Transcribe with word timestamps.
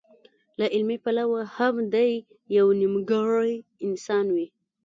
له 0.59 0.65
عملي 0.75 0.97
پلوه 1.03 1.41
هم 1.57 1.75
دی 1.95 2.11
يو 2.57 2.65
نيمګړی 2.79 3.53
انسان 3.87 4.25
وي. 4.35 4.47